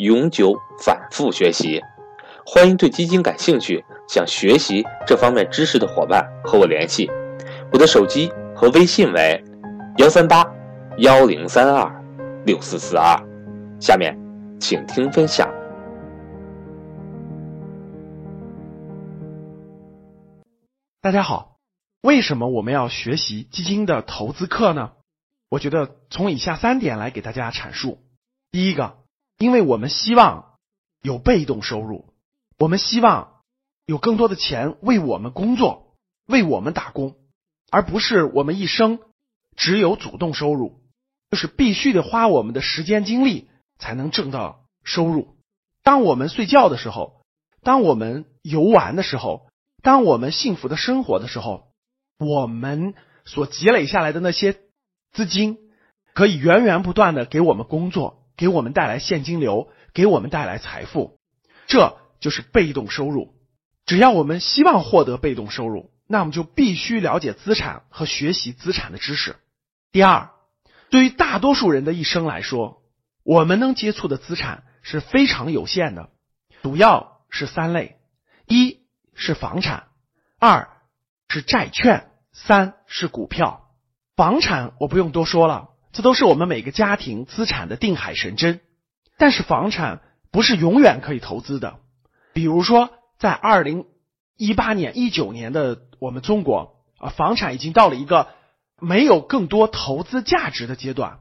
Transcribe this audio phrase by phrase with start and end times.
[0.00, 1.78] 永久反复学习，
[2.46, 7.06] 欢迎对基金感兴趣、想学习这方面知识的伙伴和我联系。
[7.70, 9.44] 我的手机和微信为
[9.98, 10.42] 幺三八
[10.96, 12.02] 幺零三二
[12.46, 13.14] 六四四二。
[13.78, 14.16] 下面，
[14.58, 15.46] 请听分享。
[21.02, 21.58] 大家好，
[22.00, 24.92] 为什么我们要学习基金的投资课呢？
[25.50, 27.98] 我觉得从以下三点来给大家阐述。
[28.50, 28.99] 第一个。
[29.40, 30.58] 因为我们希望
[31.00, 32.12] 有被动收入，
[32.58, 33.40] 我们希望
[33.86, 37.16] 有更多的钱为我们工作，为我们打工，
[37.70, 38.98] 而不是我们一生
[39.56, 40.82] 只有主动收入，
[41.30, 45.38] 就是必须得花我们的时间精力才能挣到收入。
[45.82, 47.22] 当我们睡觉的时候，
[47.62, 49.48] 当我们游玩的时候，
[49.82, 51.68] 当我们幸福的生活的时候，
[52.18, 52.92] 我们
[53.24, 54.58] 所积累下来的那些
[55.12, 55.56] 资金，
[56.12, 58.19] 可以源源不断的给我们工作。
[58.40, 61.18] 给我们带来现金流，给我们带来财富，
[61.66, 63.34] 这就是被动收入。
[63.84, 69.36] 只要我们希望获得被动收入，那我们就必须了解资产和学习资产的知识。
[69.92, 70.30] 第二，
[70.88, 72.80] 对于大多数人的一生来说，
[73.24, 76.08] 我们能接触的资产是非常有限的，
[76.62, 77.98] 主要是三类：
[78.46, 78.80] 一
[79.12, 79.88] 是房产，
[80.38, 80.70] 二
[81.28, 83.68] 是债券，三是股票。
[84.16, 85.68] 房产我不用多说了。
[85.92, 88.60] 这都是我们每个家庭资产的定海神针，
[89.18, 90.00] 但是房产
[90.30, 91.78] 不是永远可以投资的。
[92.32, 93.86] 比如说，在二零
[94.36, 98.28] 一八年、一九年的我们中国啊，房产已经到了一个
[98.78, 101.18] 没有更多投资价值的阶段。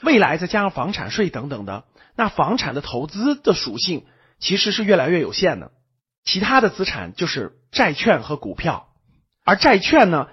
[0.00, 4.06] 未来再加上房产税等等的，那房产的投资的属性
[4.38, 5.72] 其实是越来越有限的。
[6.24, 8.88] 其他的资产就是债券和股票，
[9.44, 10.28] 而债券呢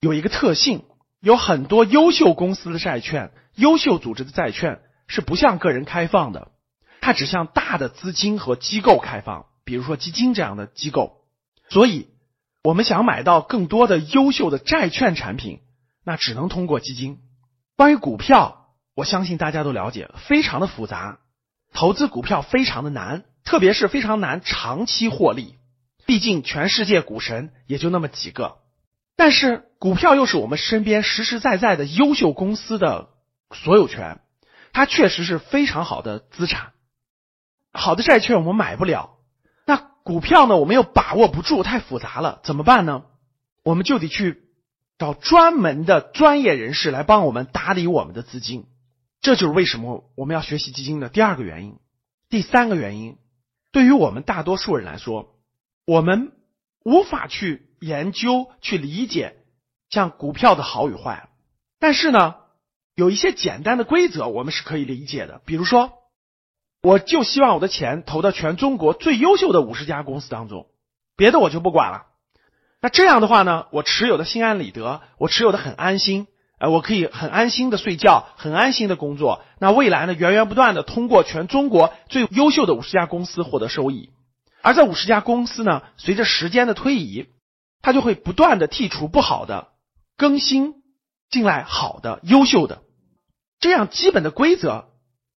[0.00, 0.84] 有一个特性。
[1.26, 4.78] 有很多优秀公司的债券、优秀组织的债券
[5.08, 6.52] 是不向个人开放的，
[7.00, 11.24] 它只向大的资金和机构开放，比如说基金这样的机构。
[11.68, 12.06] 所以，
[12.62, 15.62] 我们想买到更多的优秀的债券产品，
[16.04, 17.18] 那只能通过基金。
[17.76, 21.18] 关于股票，我相信大家都了解，非常的复杂，
[21.72, 25.56] 投资股票非常的难，特别是非常难长期获利。
[26.06, 28.58] 毕竟，全世界股神也就那么几个。
[29.16, 33.08] 但是股票又是我们身边实实在在的优秀公司的
[33.50, 34.20] 所有权，
[34.74, 36.72] 它确实是非常好的资产。
[37.72, 39.16] 好的债券我们买不了，
[39.64, 40.58] 那股票呢？
[40.58, 43.04] 我们又把握不住，太复杂了，怎么办呢？
[43.64, 44.42] 我们就得去
[44.98, 48.66] 找专门的专业人士来帮我们打理我们的资金。
[49.22, 51.78] 这就是为什么我们要学习基金的第二个原因。
[52.28, 53.16] 第三个原因，
[53.72, 55.34] 对于我们大多数人来说，
[55.86, 56.32] 我们
[56.84, 57.65] 无法去。
[57.80, 59.36] 研究去理解
[59.88, 61.28] 像股票的好与坏，
[61.78, 62.34] 但是呢，
[62.94, 65.40] 有一些简单的规则我们是可以理解的。
[65.44, 65.92] 比如说，
[66.82, 70.66] 我就希望我的钱投到全中国最优秀的五十家公司当中，
[71.16, 72.06] 别的我就不管了。
[72.80, 76.26] 那这样的话呢，我持有的心安理得，我持有的很安心，
[76.58, 79.42] 呃，我可以很安心的睡觉，很安心的工作。
[79.58, 84.10] 那未来呢，源源不断的通过全中国最优秀的五十家公司获得收益，
[84.62, 87.26] 而在五十家公司呢，随着时间的推移。
[87.86, 89.68] 它就会不断的剔除不好的，
[90.16, 90.74] 更新
[91.30, 92.82] 进来好的、优秀的，
[93.60, 94.88] 这样基本的规则，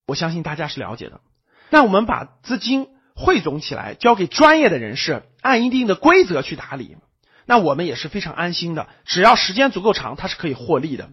[0.07, 1.21] 我相信大家是了解的。
[1.69, 6.97] 那我们把资金汇总起来，交给专业的人士，按一定的规则去打理，
[7.45, 8.89] 那我们也是非常安心的。
[9.05, 11.11] 只要时间足够长，它是可以获利的。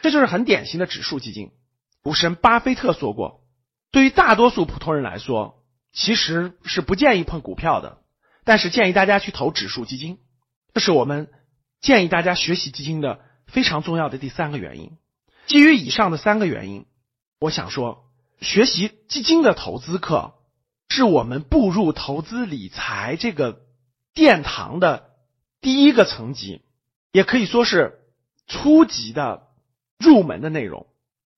[0.00, 1.52] 这就是很典型的指数基金。
[2.02, 3.44] 股神巴菲特说过，
[3.92, 5.62] 对于大多数普通人来说，
[5.92, 7.98] 其实是不建议碰股票的，
[8.42, 10.18] 但是建议大家去投指数基金。
[10.74, 11.28] 这是我们
[11.80, 14.96] 建议大家学习基金的非常重要的第三个原因。
[15.46, 16.86] 基于以上的三个原因，
[17.40, 18.04] 我想说，
[18.40, 20.34] 学习基金的投资课
[20.88, 23.60] 是我们步入投资理财这个
[24.14, 25.10] 殿堂的
[25.60, 26.62] 第一个层级，
[27.12, 28.00] 也可以说是
[28.46, 29.48] 初级的
[29.98, 30.86] 入门的内容。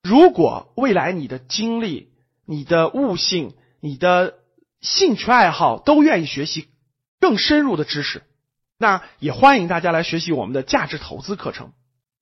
[0.02, 2.12] 如果未来你的精力、
[2.44, 4.34] 你的悟性、你的
[4.80, 6.68] 兴趣爱好都愿意学习
[7.18, 8.22] 更深入的知识。
[8.78, 11.72] 那也欢迎大家来学习我们的价值投资课程。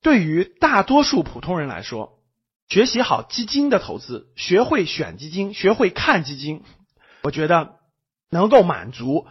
[0.02, 2.18] 对于大多数普通人来说，
[2.68, 6.62] 学习好基金的投资，学会选基金，学会看基金，
[7.22, 7.78] 我觉得
[8.30, 9.26] 能够满足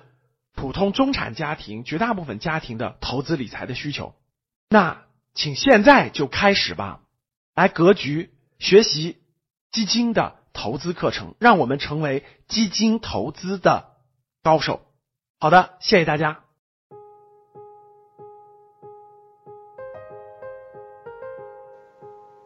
[0.53, 4.15] 普通中产家庭绝大部分家庭的投资理财的需求。
[4.69, 5.03] 那
[5.33, 7.01] 请现在就开始吧，
[7.56, 9.17] 来格局学习
[9.71, 13.91] 基金的投资课程，让我们成为基金投资的
[14.44, 14.85] 高手。
[15.39, 16.44] 好的，谢谢大家。